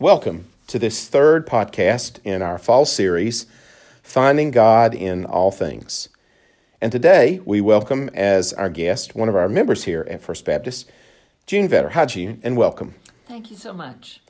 [0.00, 3.44] Welcome to this third podcast in our fall series,
[4.02, 6.08] Finding God in All Things.
[6.80, 10.90] And today we welcome as our guest one of our members here at First Baptist,
[11.44, 11.90] June Vetter.
[11.90, 12.94] Hi, June, and welcome.
[13.28, 14.22] Thank you so much.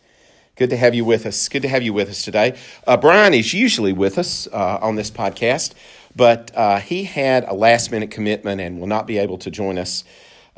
[0.56, 1.48] Good to have you with us.
[1.48, 2.58] Good to have you with us today.
[2.84, 5.74] Uh, Brian is usually with us uh, on this podcast,
[6.16, 9.78] but uh, he had a last minute commitment and will not be able to join
[9.78, 10.02] us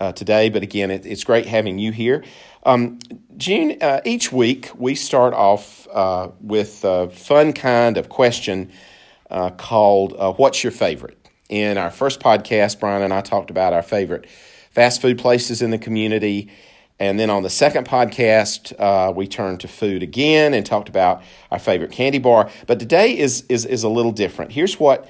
[0.02, 0.48] uh, today.
[0.48, 2.24] But again, it, it's great having you here.
[2.64, 2.98] Um,
[3.36, 8.72] June, uh, each week we start off uh, with a fun kind of question
[9.30, 11.16] uh, called uh, What's Your Favorite?
[11.48, 14.26] In our first podcast, Brian and I talked about our favorite
[14.70, 16.50] fast food places in the community.
[16.98, 21.22] And then on the second podcast, uh, we turned to food again and talked about
[21.50, 22.50] our favorite candy bar.
[22.66, 24.52] But today is, is, is a little different.
[24.52, 25.08] Here's what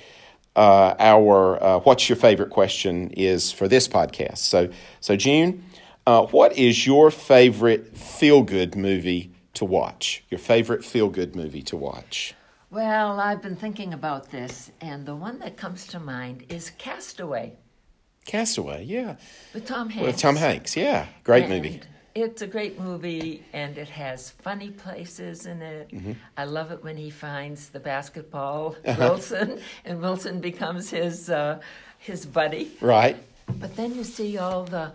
[0.57, 4.39] uh, our What's Your Favorite question is for this podcast.
[4.39, 4.71] So,
[5.01, 5.65] so June,
[6.07, 10.25] uh, what is your favorite feel good movie to watch?
[10.31, 12.35] Your favorite feel good movie to watch?
[12.71, 17.53] Well, I've been thinking about this, and the one that comes to mind is Castaway.
[18.25, 19.17] Castaway, yeah.
[19.53, 20.07] With Tom Hanks.
[20.07, 21.07] With Tom Hanks, yeah.
[21.23, 21.81] Great and movie.
[22.15, 25.89] It's a great movie, and it has funny places in it.
[25.91, 26.13] Mm-hmm.
[26.37, 31.61] I love it when he finds the basketball Wilson, and Wilson becomes his uh,
[31.99, 32.71] his buddy.
[32.83, 33.17] Right.
[33.59, 34.93] But then you see all the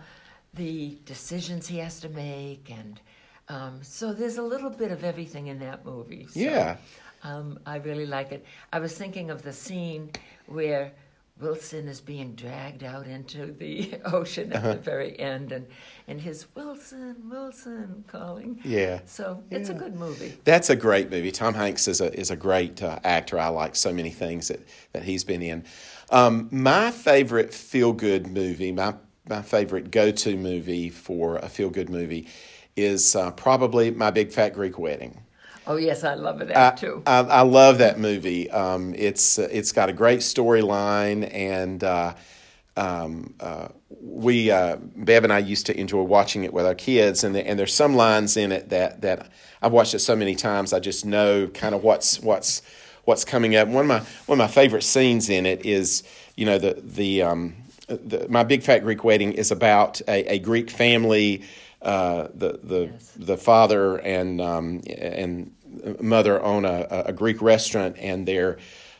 [0.54, 3.00] the decisions he has to make, and
[3.48, 6.26] um, so there's a little bit of everything in that movie.
[6.30, 6.76] So, Yeah.
[7.24, 8.44] um, I really like it.
[8.72, 10.10] I was thinking of the scene
[10.46, 10.92] where
[11.40, 14.72] Wilson is being dragged out into the ocean at Uh-huh.
[14.74, 15.66] the very end, and
[16.06, 18.60] and his Wilson, Wilson calling.
[18.64, 19.00] Yeah.
[19.04, 20.36] So it's a good movie.
[20.44, 21.30] That's a great movie.
[21.30, 23.38] Tom Hanks is a is a great uh, actor.
[23.38, 24.60] I like so many things that,
[24.92, 25.64] that he's been in.
[26.10, 28.94] Um, my favorite feel good movie, my
[29.28, 32.26] my favorite go to movie for a feel good movie,
[32.76, 35.20] is uh, probably My Big Fat Greek Wedding.
[35.68, 37.02] Oh yes, I love it I, too.
[37.06, 38.50] I, I love that movie.
[38.50, 42.14] Um, it's uh, it's got a great storyline, and uh,
[42.74, 43.68] um, uh,
[44.00, 47.22] we uh, Bev and I used to enjoy watching it with our kids.
[47.22, 49.28] And the, and there's some lines in it that that
[49.60, 50.72] I've watched it so many times.
[50.72, 52.62] I just know kind of what's what's
[53.04, 53.68] what's coming up.
[53.68, 56.02] One of my one of my favorite scenes in it is
[56.34, 57.56] you know the the, um,
[57.88, 61.42] the my big fat Greek wedding is about a, a Greek family.
[61.80, 63.12] Uh, the the Yes.
[63.16, 65.52] the father and um, and
[66.00, 68.58] mother own a, a Greek restaurant, and their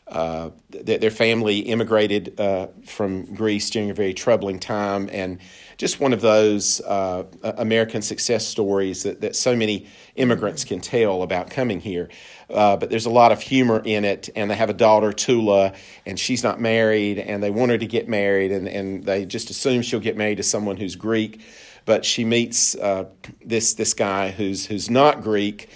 [0.09, 5.39] uh, their, their family immigrated uh, from Greece during a very troubling time, and
[5.77, 9.87] just one of those uh, American success stories that, that so many
[10.17, 12.09] immigrants can tell about coming here.
[12.49, 15.75] Uh, but there's a lot of humor in it, and they have a daughter, Tula,
[16.07, 19.51] and she's not married, and they want her to get married, and, and they just
[19.51, 21.43] assume she'll get married to someone who's Greek
[21.85, 23.07] but she meets uh,
[23.43, 25.71] this this guy who's who's not Greek,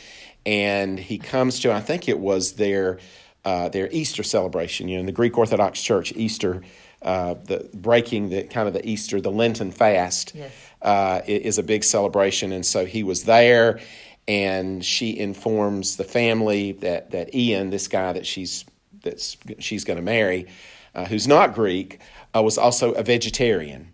[0.47, 2.99] and he comes to I think it was their
[3.45, 4.89] uh, their Easter celebration.
[4.89, 6.63] You know, in the Greek Orthodox Church, Easter,
[7.03, 10.53] uh, the breaking the kind of the Easter the Lenten fast Yes.
[10.83, 13.81] uh, is a big celebration, and so he was there,
[14.29, 18.65] and she informs the family that that Ian, this guy that she's
[19.03, 20.47] that's she's going to marry,
[20.95, 22.01] uh, who's not Greek,
[22.35, 23.89] uh, was also a vegetarian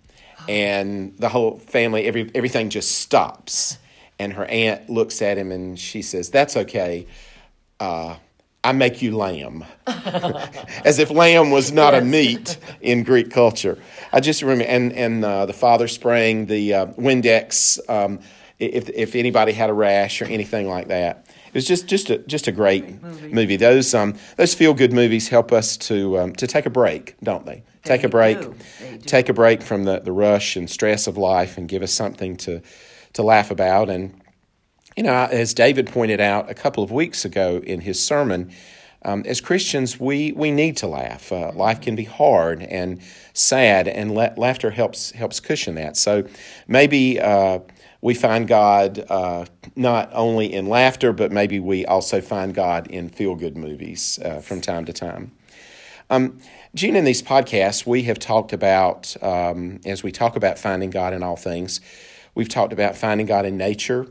[0.49, 3.79] and the whole family every everything just stops
[4.19, 7.06] and her aunt looks at him and she says that's okay.
[7.81, 8.17] Uh,
[8.65, 9.65] i make you lamb.
[9.87, 13.79] As if lamb was not a meat in greek culture.
[14.12, 18.21] I just remember and and uh, the father spraying the uh, windex um,
[18.59, 21.27] if if anybody had a rash or anything like that.
[21.47, 23.33] It was just just a just a great movie.
[23.33, 23.56] movie.
[23.56, 27.47] Those um those feel good movies help us to um, to take a break, don't
[27.47, 27.62] they?
[27.85, 28.39] Take a break,
[29.06, 32.37] take a break from the, the rush and stress of life, and give us something
[32.39, 32.61] to
[33.19, 33.91] to laugh about.
[33.91, 34.21] And
[34.97, 38.53] you know, as David pointed out a couple of weeks ago in his sermon,
[39.03, 41.31] um, as Christians, we we need to laugh.
[41.31, 43.01] Uh, life can be hard and
[43.33, 45.97] sad, and la- laughter helps helps cushion that.
[45.97, 46.25] So
[46.67, 47.21] maybe.
[47.21, 47.61] Uh,
[48.01, 53.09] we find God uh, not only in laughter, but maybe we also find God in
[53.09, 55.32] feel good movies uh, from time to time.
[56.09, 56.38] Um,
[56.75, 61.12] Gene, in these podcasts, we have talked about, um, as we talk about finding God
[61.12, 61.81] in all things,
[62.38, 64.06] we've talked about finding God in nature,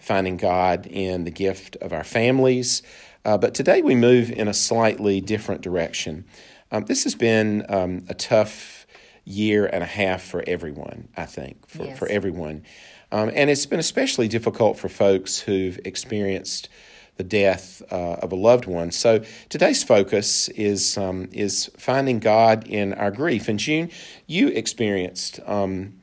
[0.00, 2.82] finding God in the gift of our families.
[3.22, 6.24] Uh, but today we move in a slightly different direction.
[6.72, 8.86] Um, this has been um, a tough
[9.26, 11.98] year and a half for everyone, I think, for, Yes.
[11.98, 12.64] for everyone.
[13.12, 16.70] Um, and it's been especially difficult for folks who've experienced
[17.18, 18.90] the death uh, of a loved one.
[18.90, 23.48] So today's focus is um, is finding God in our grief.
[23.48, 23.90] And June,
[24.26, 26.00] you experienced um,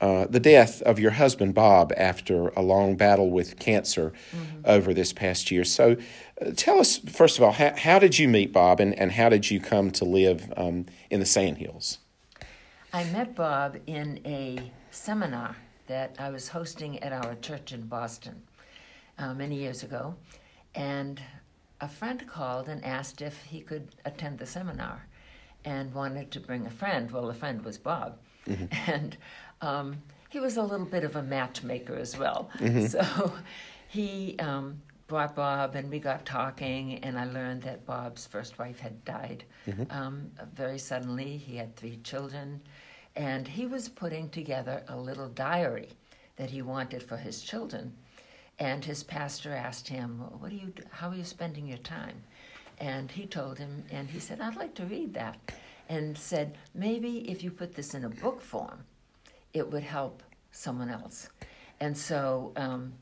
[0.00, 4.60] uh, the death of your husband, Bob, after a long battle with cancer mm-hmm.
[4.64, 5.64] over this past year.
[5.64, 5.96] So,
[6.40, 9.30] uh, tell us, first of all, how, how, did you meet Bob and, and how
[9.30, 11.98] did you come to live um, in the Sandhills?
[12.92, 15.56] I met Bob in a seminar
[15.86, 18.42] that I was hosting at our church in Boston
[19.18, 20.14] uh, many years ago.
[20.74, 21.22] And
[21.80, 25.06] a friend called and asked if he could attend the seminar
[25.64, 27.10] and wanted to bring a friend.
[27.10, 28.18] Well, the friend was Bob.
[28.46, 28.66] Mm-hmm.
[28.90, 29.16] And
[29.60, 29.96] um,
[30.28, 32.50] he was a little bit of a matchmaker as well.
[32.58, 32.86] Mm-hmm.
[32.86, 33.32] So
[33.88, 38.80] he um, brought Bob, and we got talking, and I learned that Bob's first wife
[38.80, 39.84] had died mm-hmm.
[39.90, 41.36] um, very suddenly.
[41.36, 42.60] He had three children,
[43.14, 45.90] and he was putting together a little diary
[46.36, 47.92] that he wanted for his children.
[48.58, 50.72] And his pastor asked him, "What are you?
[50.90, 52.22] How are you spending your time?"
[52.78, 55.36] And he told him, and he said, "I'd like to read that,"
[55.88, 58.84] and said, "Maybe if you put this in a book form."
[59.56, 61.28] It would help someone else.
[61.80, 62.92] And so um,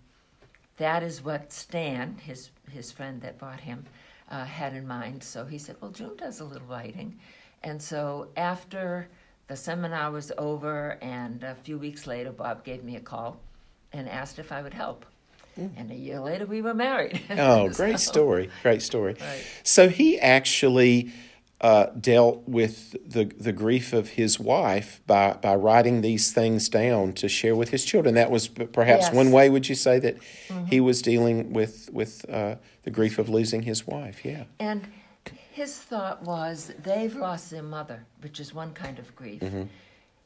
[0.77, 3.85] that is what Stan, his, his friend that bought him,
[4.31, 5.23] uh, had in mind.
[5.23, 7.19] So he said, Well, June does a little writing.
[7.62, 9.09] And so after
[9.49, 13.39] the seminar was over, and a few weeks later, Bob gave me a call
[13.93, 15.05] and asked if I would help.
[15.59, 15.71] Mm.
[15.77, 17.21] And a year later, we were married.
[17.31, 18.51] Oh, great story!
[18.62, 19.17] Great story.
[19.21, 19.45] Right.
[19.62, 21.12] So he actually
[21.61, 27.12] uh, dealt with the, the grief of his wife by, by writing these things down
[27.15, 28.15] to share with his children.
[28.17, 29.15] That was perhaps yes.
[29.15, 30.67] one way, would you say, that mm-hmm.
[30.67, 34.25] he was dealing with, with uh, the grief of losing his wife?
[34.25, 34.45] Yeah.
[34.59, 34.87] And
[35.55, 39.41] his thought was they've lost their mother, which is one kind of grief.
[39.41, 39.62] Mm-hmm.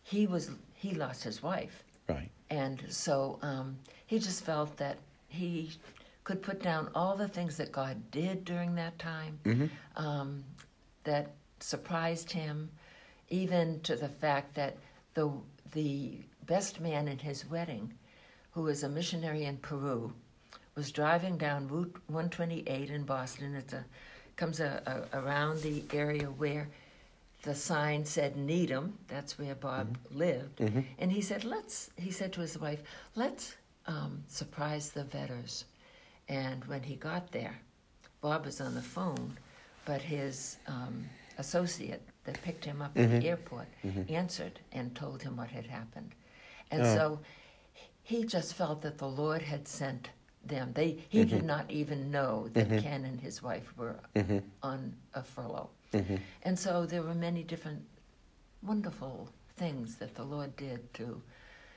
[0.02, 1.84] He was he lost his wife.
[2.08, 2.30] Right.
[2.48, 3.76] And so um,
[4.06, 4.96] he just felt that
[5.28, 5.72] he
[6.24, 9.38] could put down all the things that God did during that time.
[9.44, 10.02] Mm-hmm.
[10.02, 10.44] Um,
[11.08, 12.70] that surprised him,
[13.30, 14.76] even to the fact that
[15.14, 15.30] the,
[15.72, 17.94] the best man in his wedding,
[18.52, 20.12] who was a missionary in Peru,
[20.74, 23.54] was driving down Route 128 in Boston.
[23.54, 23.72] It
[24.36, 26.68] comes a, a, around the area where
[27.42, 28.98] the sign said Needham.
[29.08, 30.18] That's where Bob mm-hmm.
[30.18, 30.58] lived.
[30.58, 30.80] Mm-hmm.
[30.98, 32.82] And he said, "Let's." He said to his wife,
[33.14, 33.56] "Let's
[33.86, 35.64] um, surprise the Vetters."
[36.28, 37.58] And when he got there,
[38.20, 39.38] Bob was on the phone
[39.88, 41.08] but his um,
[41.38, 43.04] associate that picked him up mm-hmm.
[43.04, 43.26] at the mm-hmm.
[43.26, 44.14] airport mm-hmm.
[44.14, 46.14] answered and told him what had happened.
[46.70, 46.94] And oh.
[46.94, 47.20] so
[48.02, 50.10] he just felt that the Lord had sent
[50.44, 50.72] them.
[50.74, 51.36] They he mm-hmm.
[51.36, 52.86] did not even know that mm-hmm.
[52.86, 54.40] Ken and his wife were mm-hmm.
[54.62, 55.70] on a furlough.
[56.42, 57.82] And so there were many different
[58.62, 61.22] wonderful things that the Lord did to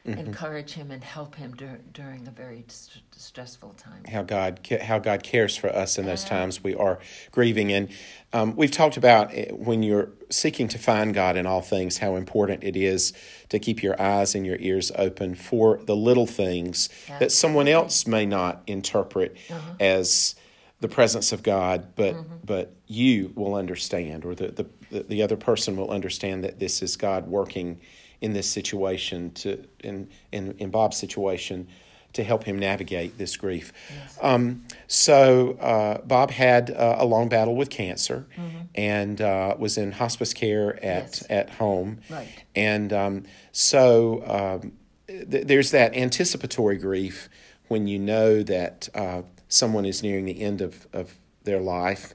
[0.06, 0.19] mm-hmm.
[0.19, 4.03] encourage him and help him dur- during a very st- stressful time.
[4.06, 7.00] How God how God cares for us in those times we are
[7.31, 7.89] grieving, and
[8.33, 12.15] um, we've talked about eh, when you're seeking to find God in all things, how
[12.15, 13.13] important it is
[13.50, 17.25] to keep your eyes and your ears open for the little things Absolutely.
[17.25, 19.75] that someone else may not interpret uh-huh.
[19.80, 20.36] as
[20.80, 22.36] the presence of God, but mm-hmm.
[22.44, 24.48] but you will understand, or the,
[24.92, 27.80] the the other person will understand that this is God working
[28.21, 31.68] in this situation to in in, in Bob's situation
[32.13, 33.71] to help him navigate this grief.
[33.89, 34.18] Yes.
[34.21, 38.57] Um, so uh, Bob had uh, a long battle with cancer mm-hmm.
[38.75, 41.23] and uh, was in hospice care at yes.
[41.29, 42.00] at home.
[42.09, 42.27] Right.
[42.56, 44.24] And um, so
[44.62, 44.74] um,
[45.07, 47.29] th- there's that anticipatory grief
[47.69, 52.13] when you know that uh, someone is nearing the end of, of their life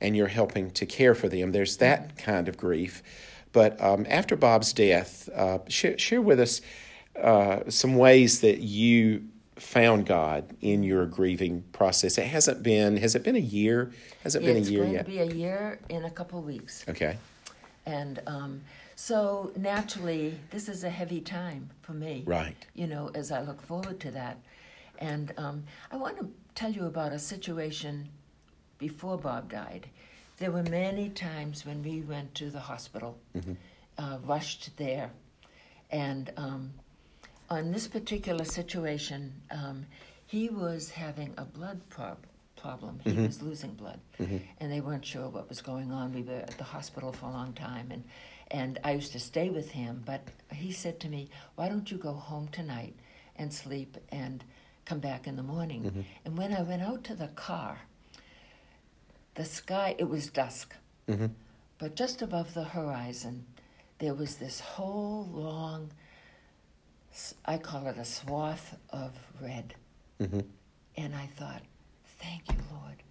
[0.00, 1.52] and you're helping to care for them.
[1.52, 2.16] There's that mm-hmm.
[2.16, 3.02] kind of grief.
[3.52, 6.60] But um, after Bob's death, uh, share, share, with us
[7.20, 9.24] uh, some ways that you
[9.56, 12.18] found God in your grieving process.
[12.18, 13.90] It hasn't been, has it been a year?
[14.22, 15.08] Has it been a year yet?
[15.08, 16.84] It's going to be a year in a couple weeks.
[16.88, 17.16] Okay.
[17.86, 18.60] And um,
[18.96, 22.22] so naturally, this is a heavy time for me.
[22.26, 22.56] Right.
[22.74, 24.38] You know, as I look forward to that.
[24.98, 28.08] And um, I want to tell you about a situation
[28.78, 29.88] before Bob died.
[30.38, 33.52] There were many times when we went to the hospital, mm-hmm.
[33.96, 35.10] uh, rushed there,
[35.90, 36.72] and um,
[37.48, 39.86] on this particular situation, um,
[40.26, 42.26] he was having a blood prob-
[42.56, 43.00] problem.
[43.04, 43.26] He mm-hmm.
[43.26, 44.38] was losing blood, mm-hmm.
[44.60, 46.12] and they weren't sure what was going on.
[46.12, 48.04] We were at the hospital for a long time, and
[48.50, 50.02] and I used to stay with him.
[50.04, 52.94] But he said to me, "Why don't you go home tonight
[53.36, 54.44] and sleep and
[54.84, 56.00] come back in the morning?" Mm-hmm.
[56.24, 57.78] And when I went out to the car
[59.36, 60.74] the sky, it was dusk,
[61.08, 61.26] mm-hmm.
[61.78, 63.46] but just above the horizon,
[63.98, 65.90] there was this whole long,
[67.44, 69.74] I call it a swath of red.
[70.20, 70.40] Mm-hmm.
[70.96, 71.62] And I thought,
[72.18, 73.02] thank you, Lord.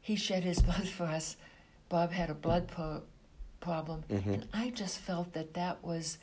[0.00, 1.36] He shed his blood for us.
[1.88, 3.02] Bob had a blood po-
[3.60, 4.04] problem.
[4.10, 4.32] Mm-hmm.
[4.32, 6.18] And I just felt that that was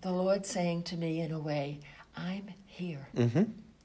[0.00, 1.80] the Lord saying to me in a way,
[2.16, 3.08] I'm here.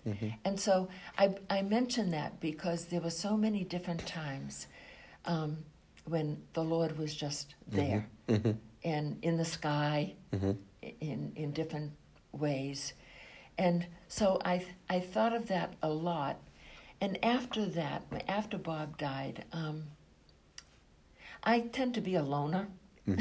[0.08, 0.30] Mm-hmm.
[0.44, 4.68] And so I, I mention that because there were so many different times
[5.26, 5.58] um,
[6.06, 8.08] when the Lord was just there.
[8.84, 10.14] And in the sky
[11.00, 11.94] in, in different
[12.32, 12.94] ways.
[13.58, 16.40] And so I, I thought of that a lot.
[17.02, 19.86] And after that, after Bob died, um,
[21.44, 22.68] I tend to be a loner.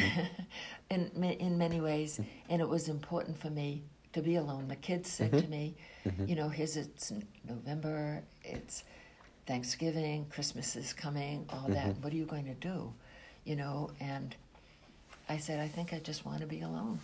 [0.90, 3.82] In, in many ways, and it was important for me
[4.14, 4.68] to be alone.
[4.68, 5.50] The kids said to mm-hmm.
[5.50, 5.74] me,
[6.06, 6.26] mm-hmm.
[6.26, 7.12] you know, here's it's
[7.48, 8.84] November, it's
[9.46, 11.88] Thanksgiving, Christmas is coming, all that.
[11.88, 12.02] Mm-hmm.
[12.02, 12.92] What are you going to do?
[13.44, 14.34] You know, and
[15.28, 16.98] I said, I think I just want to be alone.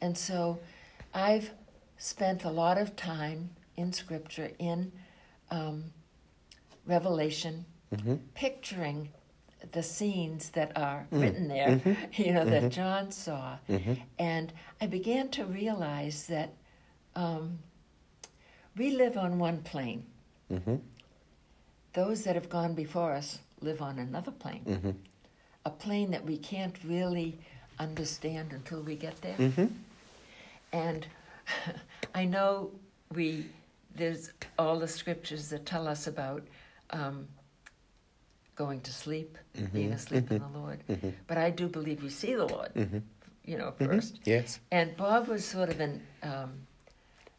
[0.00, 0.58] And so
[1.14, 1.50] I've
[1.96, 4.92] spent a lot of time in Scripture, in
[5.50, 5.84] um,
[6.86, 7.64] Revelation,
[8.34, 9.08] picturing
[9.72, 11.20] the scenes that are mm-hmm.
[11.20, 11.92] written there, mm-hmm.
[12.22, 12.70] you know, that mm-hmm.
[12.70, 13.56] John saw.
[14.18, 16.54] And I began to realize that
[17.16, 17.58] um,
[18.76, 20.04] we live on one plane.
[21.92, 24.96] Those that have gone before us live on another plane,
[25.64, 27.38] a plane that we can't really
[27.78, 29.68] understand until we get there.
[30.72, 31.06] And
[32.14, 32.70] I know
[33.12, 33.46] we
[33.94, 36.42] there's all the scriptures that tell us about
[36.90, 37.28] um,
[38.56, 39.66] going to sleep, mm-hmm.
[39.66, 40.56] being asleep in the mm-hmm.
[40.56, 40.80] Lord.
[40.88, 41.10] Mm-hmm.
[41.26, 42.70] But I do believe we see the Lord,
[43.44, 44.60] you know, 1st Yes.
[44.70, 46.52] And Bob was sort of an um,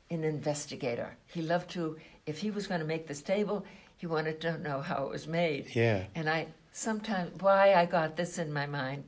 [0.10, 1.18] an investigator.
[1.28, 3.66] He loved to, if he was going to make this table,
[3.98, 5.76] he wanted to know how it was made.
[5.76, 6.04] Yeah.
[6.16, 9.04] And I sometimes why I got this in my mind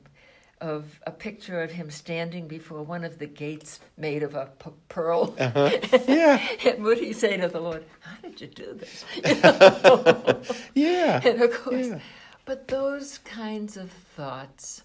[0.60, 4.70] of a picture of him standing before one of the gates made of a p-
[4.88, 5.34] pearl.
[5.38, 6.40] Yeah.
[6.66, 10.42] and would he say to the Lord, "How did you do this?" You know?
[10.74, 11.20] Yeah.
[11.24, 12.00] and of course, Yeah.
[12.44, 14.82] but those kinds of thoughts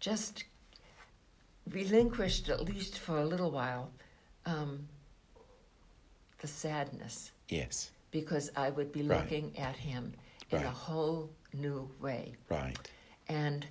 [0.00, 0.44] just
[1.70, 3.90] relinquished, at least for a little while,
[4.46, 4.88] um,
[6.38, 7.90] the sadness Yes.
[8.10, 9.20] because I would be Right.
[9.20, 10.12] looking at him
[10.50, 12.34] in a whole new way.
[12.50, 12.76] Right.
[13.28, 13.66] And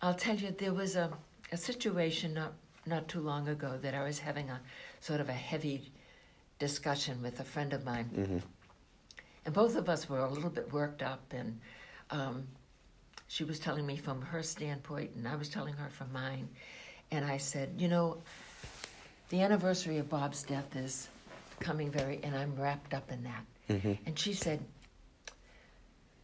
[0.00, 1.10] I'll tell you, there was a,
[1.50, 2.52] a situation not,
[2.86, 4.60] not too long ago that I was having a
[5.00, 5.90] sort of a heavy
[6.58, 8.10] discussion with a friend of mine.
[8.14, 8.38] Mm-hmm.
[9.44, 11.58] And both of us were a little bit worked up, and
[12.10, 12.46] um,
[13.28, 16.48] she was telling me from her standpoint, and I was telling her from mine.
[17.10, 18.18] And I said, You know,
[19.30, 21.08] the anniversary of Bob's death is
[21.60, 23.44] coming very, and I'm wrapped up in that.
[23.70, 23.92] Mm-hmm.
[24.06, 24.60] And she said,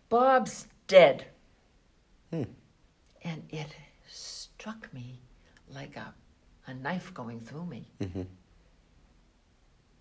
[0.09, 1.27] Bob's dead.
[2.31, 2.45] Hmm.
[3.25, 3.67] And it
[4.07, 5.19] struck me
[5.69, 6.13] like a,
[6.67, 7.89] a knife going through me.
[8.01, 8.23] Mm-hmm.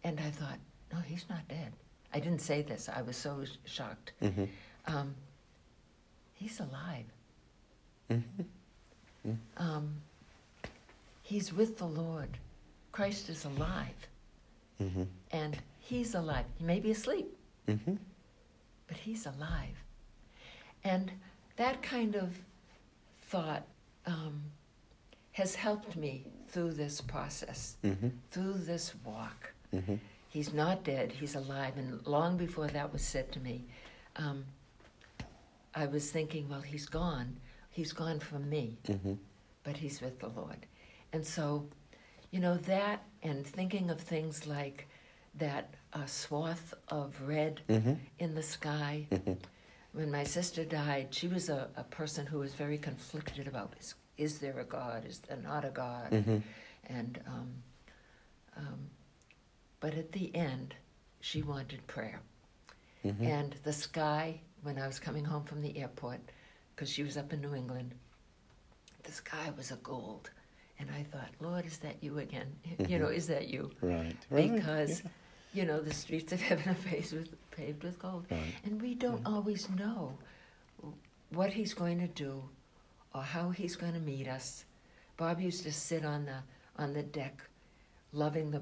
[0.03, 0.59] And I thought,
[0.91, 1.71] no, he's not dead.
[2.13, 2.89] I didn't say this.
[2.93, 4.11] I was so sh- shocked.
[4.21, 4.43] Mm-hmm.
[4.87, 5.15] Um,
[6.33, 7.05] he's alive.
[8.11, 9.31] Mm-hmm.
[9.57, 9.93] Um,
[11.23, 12.37] he's with the Lord.
[12.91, 14.07] Christ is alive.
[15.31, 16.45] And he's alive.
[16.57, 17.33] He may be asleep,
[18.87, 19.81] but he's alive.
[20.83, 21.09] And
[21.55, 22.37] that kind of
[23.33, 23.63] thought
[24.05, 24.43] um,
[25.31, 27.77] has helped me through this process,
[28.29, 29.51] through this walk.
[30.29, 31.73] He's not dead, he's alive.
[31.77, 33.65] And long before that was said to me,
[34.17, 34.45] um,
[35.73, 37.35] I was thinking, well, he's gone.
[37.71, 38.77] He's gone from me,
[39.63, 40.67] but he's with the Lord.
[41.11, 41.65] And so,
[42.29, 44.87] you know, that and thinking of things like
[45.39, 47.61] that uh, swath of red
[48.19, 49.07] in the sky.
[49.93, 53.93] When my sister died, she was a, a person who was very conflicted about is,
[54.17, 55.05] is there a God?
[55.05, 56.11] Is there not a God?
[56.87, 57.49] And um,
[58.57, 58.79] um,
[59.79, 60.75] but at the end,
[61.21, 62.19] she wanted prayer.
[63.03, 66.19] And the sky, when I was coming home from the airport,
[66.75, 67.93] because she was up in New England,
[69.03, 70.29] the sky was a gold.
[70.79, 72.47] And I thought, Lord, is that you again?
[72.89, 73.71] You know, is that you?
[73.81, 74.15] Right.
[74.29, 74.53] Right.
[74.55, 75.09] Because, Yeah.
[75.53, 78.25] you know, the streets of heaven are paved with, paved with gold.
[78.29, 78.39] Right.
[78.65, 80.17] And we don't always know
[81.29, 82.43] what he's going to do
[83.13, 84.65] or how he's going to meet us.
[85.17, 86.37] Bob used to sit on the
[86.77, 87.41] on the deck,
[88.11, 88.61] loving the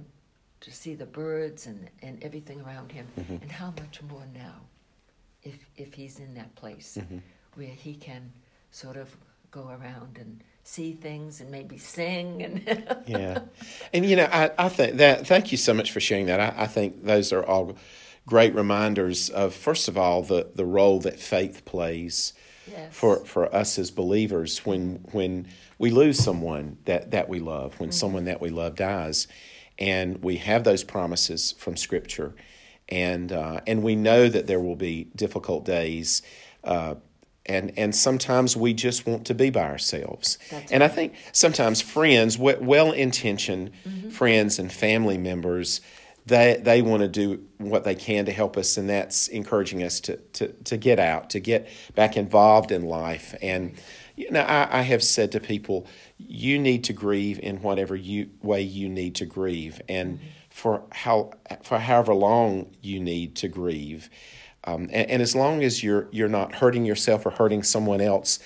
[0.60, 3.08] to see the birds and, and everything around him.
[3.20, 3.38] Mm-hmm.
[3.42, 4.56] And how much more now,
[5.44, 7.20] if if he's in that place mm-hmm.
[7.56, 8.32] where he can
[8.72, 9.16] sort of
[9.52, 13.40] go around and see things and maybe sing and yeah.
[13.94, 16.40] And, you know, I, I think that, thank you so much for sharing that.
[16.40, 17.76] I, I think those are all
[18.32, 22.32] great reminders of, first of all, the, the role that faith plays
[22.72, 22.94] Yes.
[22.94, 25.48] for, for us as believers when, when
[25.78, 29.28] we lose someone that, that we love, when someone that we love dies.
[29.78, 32.34] And we have those promises from Scripture.
[32.88, 36.22] And, uh, and we know that there will be difficult days.
[36.64, 36.96] Uh,
[37.48, 40.38] and and sometimes we just want to be by ourselves.
[40.52, 43.72] That's and I think sometimes friends, well intentioned
[44.12, 45.82] friends and family members,
[46.32, 50.00] they they want to do what they can to help us, and that's encouraging us
[50.00, 53.36] to to to get out, to get back involved in life.
[53.42, 53.76] And
[54.16, 58.30] you know, I, I have said to people, you need to grieve in whatever you
[58.42, 60.20] way you need to grieve, and
[60.50, 61.32] for how
[61.64, 64.10] for however long you need to grieve.
[64.64, 68.40] Um, and, and, as long as you're you're not hurting yourself or hurting someone else,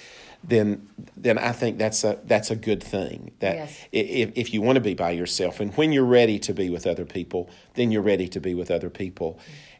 [0.47, 0.87] then
[1.17, 3.31] then I think that's a that's a good thing.
[3.39, 3.79] That Yes.
[3.91, 6.85] if if you want to be by yourself, and when you're ready to be with
[6.85, 9.39] other people, then you're ready to be with other people,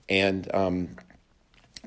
[0.10, 0.54] and.
[0.54, 0.90] Um,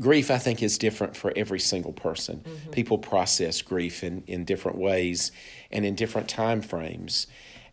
[0.01, 4.79] grief i think is different for every single person people process grief in, in different
[4.79, 5.33] ways
[5.73, 7.27] and in different time frames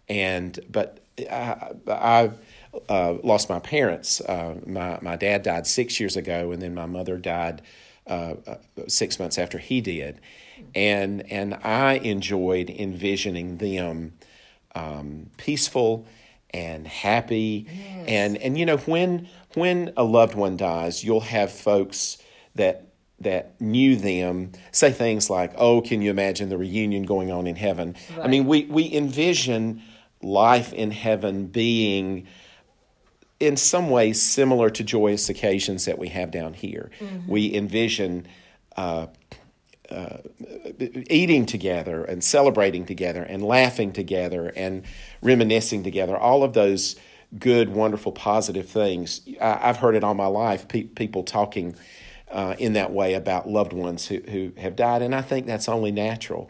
[0.09, 2.31] and but i, I
[2.89, 6.87] uh, lost my parents uh, my, my dad died six years ago and then my
[6.87, 7.61] mother died
[8.07, 8.35] uh,
[8.87, 10.19] six months after he did.
[10.73, 14.13] And and i enjoyed envisioning them
[14.73, 16.05] um, peaceful
[16.51, 17.67] and happy.
[18.07, 22.17] And and you know when when a loved one dies you'll have folks
[22.55, 22.87] that
[23.19, 24.51] that knew them.
[24.71, 27.95] Say things like oh can you imagine the reunion going on in heaven?
[28.21, 29.81] I mean we we envision
[30.21, 32.27] life in heaven being
[33.39, 36.89] in some ways similar to joyous occasions that we have down here.
[37.27, 38.27] We envision
[38.77, 39.07] uh,
[39.89, 40.17] uh,
[41.09, 44.83] eating together and celebrating together and laughing together and
[45.21, 46.95] reminiscing together, all of those
[47.37, 49.21] good, wonderful, positive things.
[49.41, 51.75] I, I've heard it all my life, pe- people talking
[52.31, 55.69] uh, in that way about loved ones who, who have died, and I think that's
[55.69, 56.49] only natural.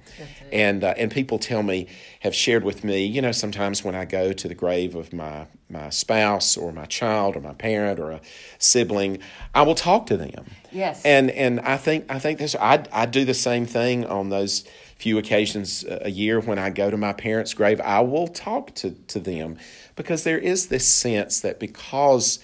[0.51, 1.87] And uh, and people tell me
[2.21, 5.47] have shared with me, you know, sometimes when I go to the grave of my
[5.69, 8.21] my spouse or my child or my parent or a
[8.57, 9.19] sibling,
[9.53, 10.45] I will talk to them.
[10.71, 11.03] Yes.
[11.03, 14.63] And and I think I think this I I do the same thing on those
[14.97, 17.81] few occasions a year when I go to my parents' grave.
[17.81, 19.57] I will talk to to them
[19.97, 22.39] because there is this sense that because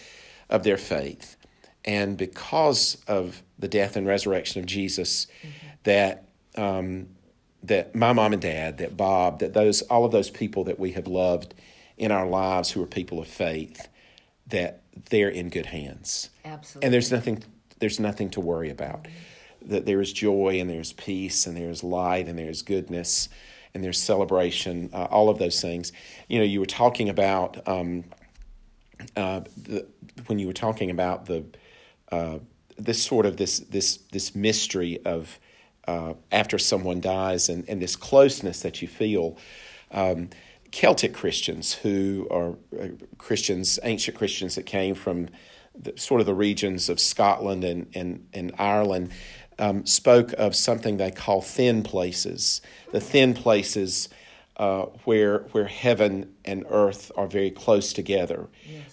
[0.50, 1.38] of their faith
[1.86, 5.28] and because of the death and resurrection of Jesus,
[5.84, 6.26] that
[6.56, 7.08] um,
[7.64, 10.92] that my mom and dad, that Bob, that those all of those people that we
[10.92, 11.54] have loved
[11.98, 13.88] in our lives who are people of faith,
[14.48, 16.30] that they're in good hands.
[16.44, 16.86] Absolutely.
[16.86, 17.44] And there's nothing
[17.80, 19.08] there's nothing to worry about.
[19.64, 23.30] That there is joy and there's peace and there's light and there's goodness
[23.74, 25.92] and there's celebration, uh, all of those things.
[26.28, 28.04] You know, you were talking about um,
[29.16, 29.88] uh, the,
[30.26, 31.46] when you were talking about the
[32.12, 32.40] uh,
[32.78, 35.40] this sort of this this this mystery of
[35.88, 39.38] uh, after someone dies and, and this closeness that you feel.
[39.92, 40.30] Um,
[40.72, 45.28] Celtic Christians who are uh, Christians, ancient Christians that came from
[45.78, 49.12] the, sort of the regions of Scotland and, and, and Ireland,
[49.60, 52.62] um, spoke of something they call thin places.
[52.92, 54.08] The thin places
[54.62, 58.48] uh, where, where heaven and earth are very close together,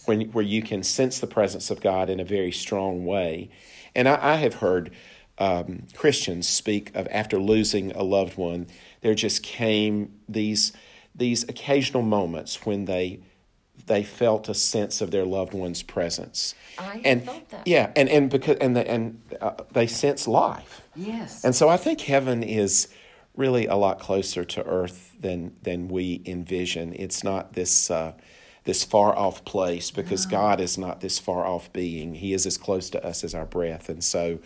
[0.06, 3.50] when, where you can sense the presence of God in a very strong way.
[3.94, 4.90] And I, I have heard
[5.36, 8.66] um, Christians speak of after losing a loved one,
[9.02, 10.72] there just came these
[11.14, 13.20] these occasional moments when they
[13.86, 16.54] they felt a sense of their loved one's presence.
[16.78, 17.66] I and felt that.
[17.66, 20.88] yeah, and and because and the, and uh, they sense life.
[20.96, 21.44] Yes.
[21.44, 22.88] And so I think heaven is
[23.38, 26.92] really a lot closer to earth than than we envision.
[26.94, 28.12] It's not this uh,
[28.64, 32.14] this far off place because God is not this far off being.
[32.16, 33.88] He is as close to us as our breath.
[33.88, 34.40] And so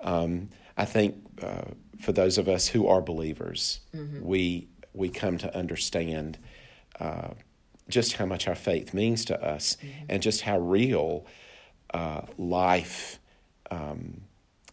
[0.00, 3.80] um, I think uh, for those of us who are believers,
[4.22, 6.38] we we come to understand
[7.00, 7.30] uh,
[7.88, 9.76] just how much our faith means to us
[10.08, 11.24] and just how real
[11.94, 13.18] uh, life,
[13.70, 14.22] um,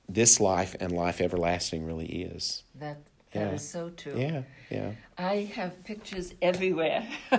[0.09, 2.63] this life and life everlasting really is.
[2.75, 2.97] that
[3.35, 3.81] that is Yeah.
[3.81, 4.17] so true.
[4.17, 4.91] Yeah, yeah.
[5.17, 7.07] I have pictures everywhere.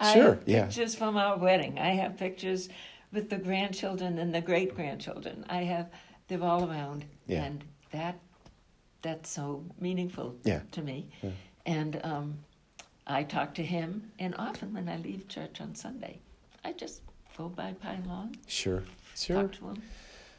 [0.00, 0.64] I Sure, have yeah.
[0.66, 1.78] pictures from our wedding.
[1.78, 2.68] I have pictures
[3.12, 5.44] with the grandchildren and the great grandchildren.
[5.48, 5.90] I have
[6.28, 7.44] they're all around, Yeah.
[7.44, 8.16] and that
[9.02, 10.60] that's so meaningful Yeah.
[10.72, 11.08] to me.
[11.22, 11.30] Yeah.
[11.66, 12.38] And um,
[13.06, 16.18] I talk to him, and often when I leave church on Sunday,
[16.64, 17.02] I just
[17.36, 18.82] go by Pine Lawn, Sure,
[19.16, 19.42] sure.
[19.42, 19.82] talk to him.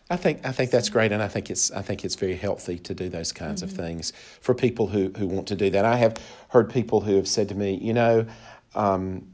[0.10, 2.78] I think I think that's great, and I think it's I think it's very healthy
[2.80, 4.12] to do those kinds of things
[4.42, 5.86] for people who who want to do that.
[5.86, 6.18] I have
[6.50, 8.26] heard people who have said to me, you know,
[8.76, 9.34] um,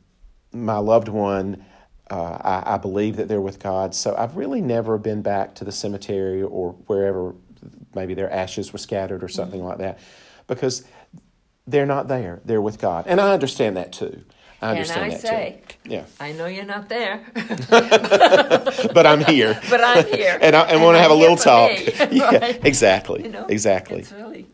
[0.53, 1.65] my loved one.
[2.11, 5.63] Uh, I, I believe that they're with God, so I've really never been back to
[5.63, 7.35] the cemetery or wherever
[7.93, 9.99] maybe their ashes were scattered or something like that,
[10.47, 10.85] because
[11.67, 12.41] they're not there.
[12.45, 14.23] They're with God, and I understand that too.
[14.61, 15.89] I understand and I that say, too.
[15.89, 17.23] Yeah, I know you're not there,
[18.93, 19.59] but I'm here.
[19.69, 21.71] but I'm here, and I, and want to I'm have a little talk.
[21.71, 22.65] me, yeah, right?
[22.65, 23.99] exactly, You know, exactly.
[23.99, 24.47] It's really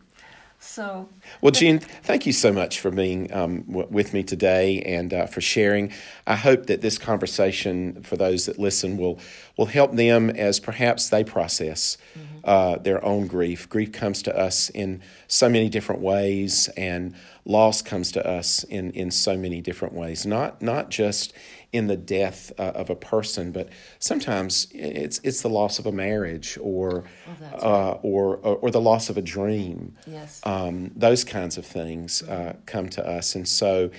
[0.60, 1.08] so.
[1.40, 5.26] Well, Jean, thank you so much for being um, w- with me today and uh,
[5.26, 5.92] for sharing.
[6.26, 9.18] I hope that this conversation, for those that listen, will
[9.58, 11.98] will help them as perhaps they process
[12.46, 13.68] uh, their own grief.
[13.68, 18.92] Grief comes to us in so many different ways, and loss comes to us in
[18.92, 20.24] in so many different ways.
[20.24, 21.34] Not not just
[21.72, 25.92] in the death uh, of a person, but sometimes it's it's the loss of a
[25.92, 27.04] marriage or
[27.40, 30.40] that's uh, or, or or the loss of a dream Yes.
[30.44, 33.34] um, those kinds of things uh, come to us.
[33.34, 33.90] And so,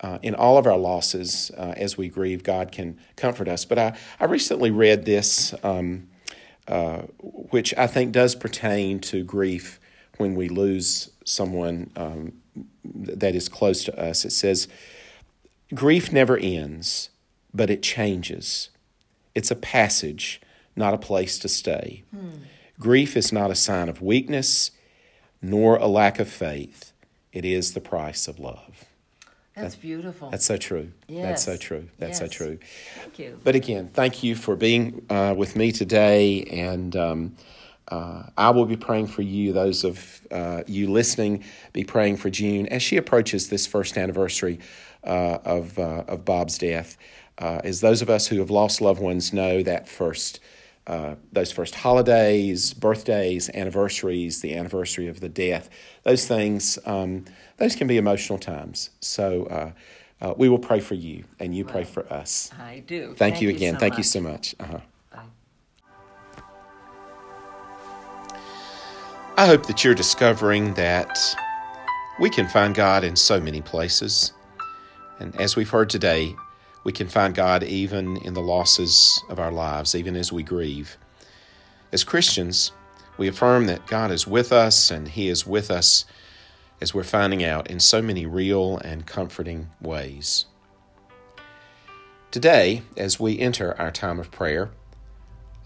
[0.00, 3.64] uh, in all of our losses, uh, as we grieve, God can comfort us.
[3.64, 6.08] But I, I recently read this, um,
[6.68, 9.78] uh, which I think does pertain to grief
[10.16, 12.32] when we lose someone um,
[12.84, 14.24] that is close to us.
[14.24, 14.68] It says,
[15.74, 17.10] Grief never ends,
[17.52, 18.70] but it changes.
[19.34, 20.40] It's a passage,
[20.76, 22.04] not a place to stay.
[22.78, 24.70] Grief is not a sign of weakness
[25.42, 26.92] nor a lack of faith.
[27.32, 28.84] It is the price of love.
[29.56, 30.30] That's beautiful.
[30.30, 30.90] That's so true.
[31.08, 31.88] That's so true.
[31.98, 32.58] That's so true.
[32.96, 33.38] Thank you.
[33.44, 36.42] But again, thank you for being uh, with me today.
[36.44, 37.36] And um,
[37.88, 42.30] uh, I will be praying for you, those of uh, you listening, be praying for
[42.30, 44.58] June as she approaches this first anniversary
[45.04, 46.96] uh, of, uh, of Bob's death.
[47.38, 50.40] Uh, as those of us who have lost loved ones know that first.
[50.86, 55.70] Uh, those first holidays, birthdays, anniversaries, the anniversary of the death,
[56.02, 57.24] those things, um,
[57.56, 58.90] those can be emotional times.
[59.00, 59.72] So uh,
[60.20, 62.50] uh, we will pray for you and you pray for us.
[62.58, 63.14] I do.
[63.16, 63.74] Thank, you again.
[63.74, 64.54] so Thank you so much.
[64.60, 64.80] Uh-huh.
[65.10, 65.22] Bye.
[69.36, 71.18] I hope that you're discovering that
[72.20, 74.32] we can find God in so many places.
[75.18, 76.34] And as we've heard today,
[76.84, 80.96] we can find God even in the losses of our lives, even as we grieve.
[81.92, 82.72] As Christians,
[83.16, 86.04] we affirm that God is with us and He is with us
[86.80, 90.44] as we're finding out in so many real and comforting ways.
[92.30, 94.70] Today, as we enter our time of prayer,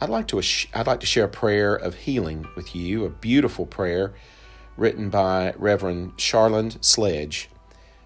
[0.01, 0.41] I'd like to
[0.75, 4.13] I'd like to share a prayer of healing with you, a beautiful prayer
[4.77, 7.49] written by Reverend Sharlande Sledge.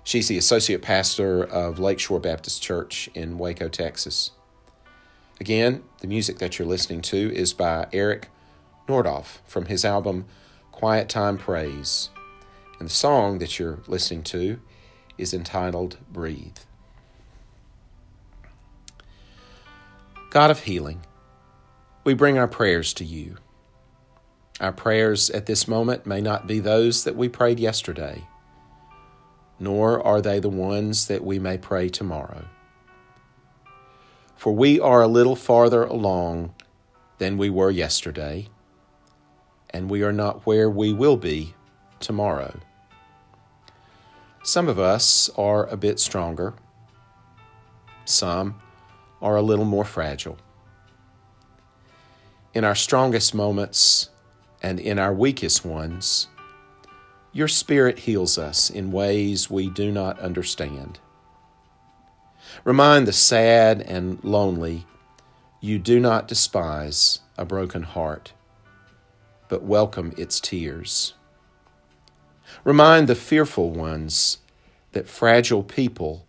[0.05, 4.33] She's the associate pastor of Lakeshore Baptist Church in Waco, Texas.
[5.41, 8.29] Again, the music that you're listening to is by Eric
[8.89, 10.27] Nordhoff from his album
[10.73, 12.11] Quiet Time Praise.
[12.79, 14.61] And the song that you're listening to
[15.17, 16.59] is entitled Breathe.
[20.31, 21.05] God of healing,
[22.03, 23.37] we bring our prayers to you.
[24.61, 28.27] Our prayers at this moment may not be those that we prayed yesterday,
[29.59, 32.47] nor are they the ones that we may pray tomorrow.
[34.37, 36.55] For we are a little farther along
[37.19, 38.49] than we were yesterday,
[39.71, 41.55] and we are not where we will be
[42.01, 42.59] tomorrow.
[44.43, 46.55] Some of us are a bit stronger,
[48.05, 48.61] some
[49.21, 50.39] are a little more fragile.
[52.53, 54.11] In our strongest moments
[54.61, 56.27] and in our weakest ones,
[57.33, 60.99] your Spirit heals us in ways we do not understand.
[62.65, 64.87] Remind the sad and lonely
[65.61, 68.33] you do not despise a broken heart,
[69.49, 71.15] but welcome its tears.
[72.65, 74.39] Remind the fearful ones
[74.93, 76.27] that fragile people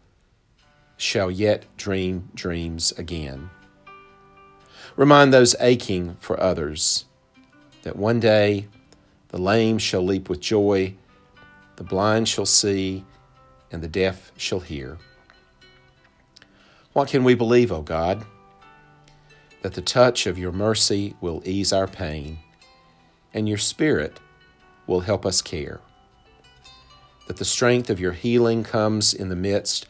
[0.96, 3.50] shall yet dream dreams again.
[4.96, 7.06] Remind those aching for others
[7.82, 8.68] that one day
[9.34, 10.94] the lame shall leap with joy,
[11.78, 13.04] the blind shall see,
[13.72, 15.00] and the deaf shall hear.
[16.94, 18.28] What can we believe, O God?
[19.64, 22.38] That the touch of your mercy will ease our pain,
[23.34, 24.20] and your Spirit
[24.86, 25.82] will help us care.
[27.26, 29.88] That the strength of your healing comes in the midst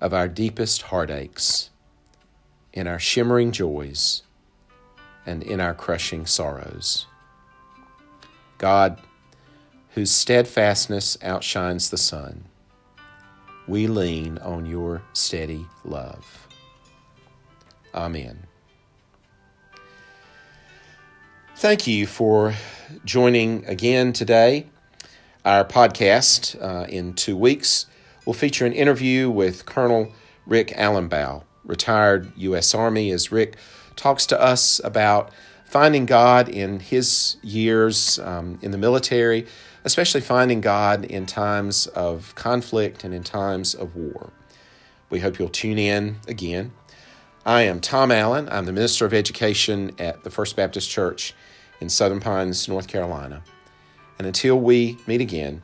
[0.00, 1.70] of our deepest heartaches,
[2.72, 4.22] in our shimmering joys,
[5.26, 7.08] and in our crushing sorrows.
[8.58, 9.00] God,
[9.90, 12.44] whose steadfastness outshines the sun,
[13.66, 16.48] we lean on your steady love.
[17.94, 18.46] Amen.
[21.56, 22.54] Thank you for
[23.04, 24.66] joining again today.
[25.44, 27.86] Our podcast uh, in two weeks
[28.26, 30.12] will feature an interview with Colonel
[30.46, 32.74] Rick Allenbow, retired U.S.
[32.74, 33.56] Army, as Rick
[33.96, 35.30] talks to us about
[35.64, 39.46] finding God in his years um, in the military,
[39.84, 44.30] especially finding God in times of conflict and in times of war.
[45.10, 46.72] We hope you'll tune in again.
[47.46, 48.48] I am Tom Allen.
[48.50, 51.34] I'm the Minister of Education at the First Baptist Church
[51.80, 53.42] in Southern Pines, North Carolina.
[54.18, 55.60] And until we meet again,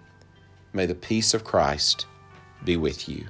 [0.73, 2.07] may the peace of Christ
[2.65, 3.27] be with you.